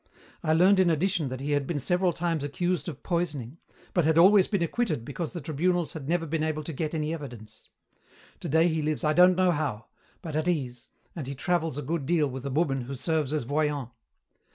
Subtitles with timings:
[0.41, 3.59] I learned in addition that he had several times been accused of poisoning,
[3.93, 7.13] but had always been acquitted because the tribunals had never been able to get any
[7.13, 7.69] evidence.
[8.39, 9.85] Today he lives I don't know how,
[10.23, 13.43] but at ease, and he travels a good deal with a woman who serves as
[13.43, 13.89] voyant.